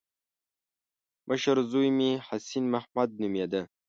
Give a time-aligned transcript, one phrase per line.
[1.29, 3.61] مشر زوی مې حسين محمد نومېده.